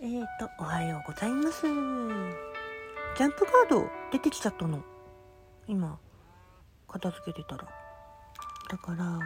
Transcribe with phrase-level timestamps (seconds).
[0.00, 1.62] えーと、おはようございます。
[1.62, 1.72] ジャ
[3.26, 4.80] ンプカード出てきちゃったの。
[5.66, 5.98] 今、
[6.86, 7.64] 片付けてたら。
[8.70, 9.18] だから、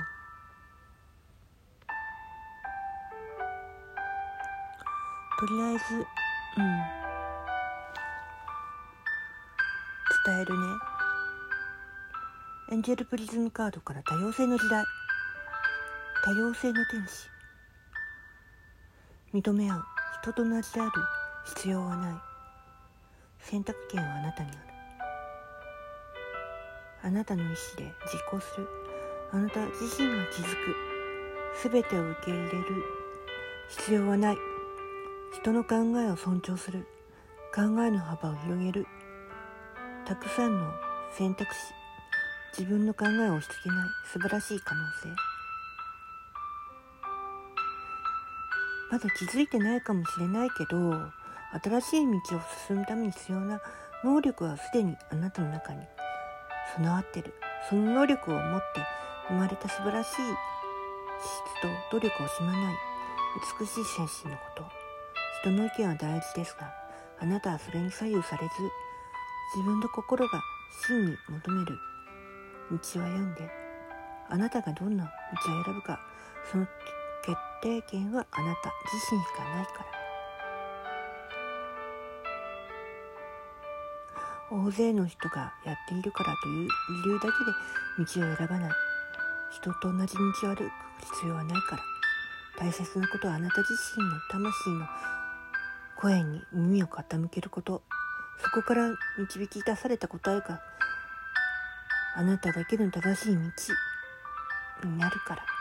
[5.39, 6.07] とりあえず、うん。
[10.25, 10.67] 伝えるね。
[12.71, 14.83] エンジェルプリズムカードから多様性の時代。
[16.25, 17.29] 多様性の天使。
[19.35, 19.92] 認め合う。
[20.23, 20.91] 人と同じである
[21.47, 22.15] 必要はない。
[23.41, 24.59] 選択権はあなたにある。
[27.03, 28.69] あなたの意思で実行する。
[29.33, 30.77] あなた自身が気づく。
[31.69, 32.65] 全てを受け入れる
[33.71, 34.37] 必要はない。
[35.41, 36.87] 人の考えを尊重する。
[37.53, 38.87] 考えの幅を広げる。
[40.07, 40.71] たくさんの
[41.19, 41.61] 選択肢。
[42.57, 43.89] 自分の考えを押し付けない。
[44.13, 45.32] 素晴らしい可能性。
[48.93, 50.93] まだ気づいてないかもしれないけど
[51.65, 53.61] 新しい道を進むために必要な
[54.05, 55.81] 能力はすでにあなたの中に
[56.77, 57.35] 備わってる。
[57.69, 58.81] その能力を持って
[59.29, 60.27] 生まれた素晴らしい資質
[61.63, 62.75] と努力を惜しまない
[63.61, 64.65] 美しい精神のこと。
[65.41, 66.73] 人の意見は大事ですが
[67.19, 68.53] あなたはそれに左右されず
[69.57, 70.41] 自分の心が
[70.87, 71.79] 真に求める
[72.71, 73.51] 道を歩んで
[74.29, 75.99] あなたがどんな道を選ぶか
[76.51, 76.67] その
[77.25, 79.87] 決定権はあなた自身しかないから。
[84.51, 86.69] 大勢の人がやっているからという
[87.05, 88.71] 理由だけで道を選ばない。
[89.51, 90.71] 人と同じ道を歩く
[91.15, 91.83] 必要はないから。
[92.59, 94.87] 大切なことはあなた自身の魂の
[95.97, 97.83] 声に耳を傾けること。
[98.39, 100.61] そこから導き出された答えが
[102.17, 103.41] あなただけの正しい道
[104.89, 105.52] になるから。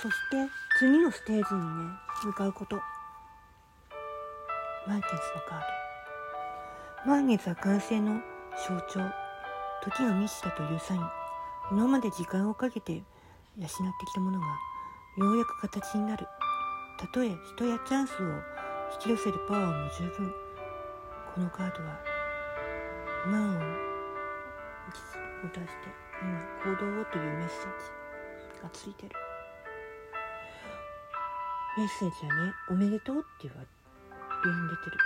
[0.00, 0.48] そして
[0.78, 1.92] 次のステージにね
[2.24, 2.80] 向かうこと。
[4.88, 5.60] 満月のカー
[7.04, 7.10] ド。
[7.10, 8.18] 満月は完成の
[8.66, 9.00] 象徴。
[9.84, 11.02] 時が満ちたというサイン。
[11.70, 13.02] 今まで時間をかけて養っ
[13.58, 14.46] てきたものが
[15.18, 16.26] ようやく形になる。
[16.98, 18.26] たとえ人やチャンスを
[18.94, 20.32] 引き寄せるパワーも十分。
[21.34, 22.00] このカードは
[23.26, 23.60] 満を
[25.42, 25.72] 持たして
[26.22, 27.60] 今行動をというメッセー
[28.56, 29.29] ジがついてる。
[31.78, 34.98] メッセージはね、おめでとうって言われに出てる。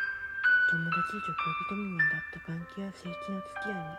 [0.72, 3.92] 友達以上恋人未満だった関係や正規な付き合いに、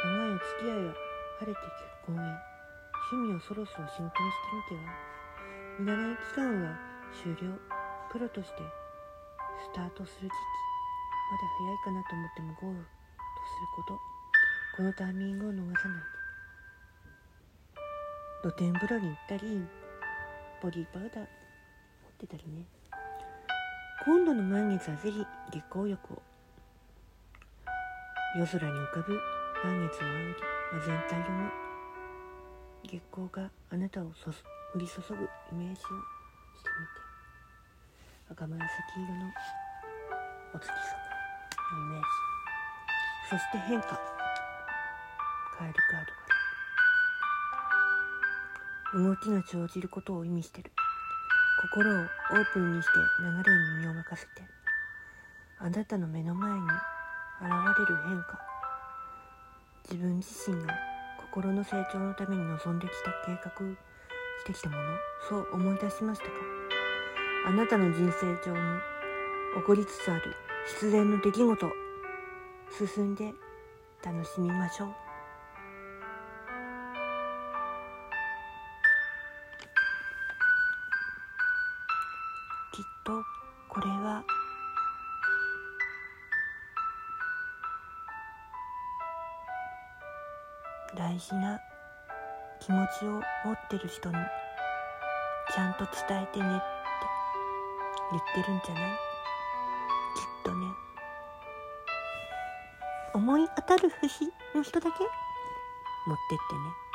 [0.00, 0.96] 長いお付き合いは
[1.40, 2.24] 晴れて結婚へ、
[3.12, 4.96] 趣味をそろそろ仕事にしてみては、
[5.76, 6.72] 見習い期間は
[7.12, 7.52] 終了、
[8.08, 8.64] プロとして
[9.60, 12.88] スタートする時期、まだ早いかなと思ってもゴールと
[13.44, 14.00] すること、
[14.80, 16.20] このタイミングを逃さないで。
[18.40, 19.68] 露天風呂に行ったり、
[20.62, 21.39] ボディーパウダー、
[22.20, 22.66] ってたりね。
[24.04, 26.22] 今度の満月はぜひ月光浴を。
[28.36, 29.18] 夜空に浮かぶ
[29.64, 30.40] 満月を仰ぎ、
[30.72, 31.50] まあ、全体色の
[32.84, 34.44] 月光があなたをそす
[34.74, 35.14] 降り注ぐ
[35.52, 37.00] イメージをしてみて。
[38.30, 38.62] 赤紫
[38.96, 39.30] 色の
[40.54, 40.74] お月様
[41.72, 42.06] のイメージ。
[43.30, 43.88] そして変化。
[45.56, 46.20] カエルカードか
[48.92, 49.04] ら。
[49.04, 50.70] 動きが生じることを意味してる。
[51.60, 54.42] 心をオープンにして流れに身を任せて
[55.58, 56.70] あなたの目の前に現
[57.42, 58.40] れる変化
[59.90, 60.74] 自分自身が
[61.30, 63.50] 心の成長のために望んできた計画
[64.40, 64.82] してきたもの
[65.28, 66.32] そう思い出しましたか？
[67.48, 68.80] あなたの人生上に
[69.56, 70.34] 起こりつつある
[70.66, 71.72] 必然の出来事
[72.94, 73.34] 進んで
[74.02, 74.94] 楽しみましょう。
[83.10, 83.24] と
[83.68, 84.22] これは。
[90.96, 91.58] 大事な
[92.60, 94.16] 気持ちを持ってる人に
[95.54, 96.64] ちゃんと伝えてねって
[98.10, 98.92] 言ってるんじゃない？
[98.92, 98.98] きっ
[100.44, 100.66] とね。
[103.14, 104.24] 思い当たる節
[104.54, 106.89] の人だけ持ってってね。